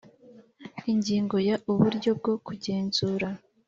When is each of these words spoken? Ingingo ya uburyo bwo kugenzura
Ingingo 0.91 1.35
ya 1.47 1.55
uburyo 1.71 2.11
bwo 2.19 2.33
kugenzura 2.45 3.27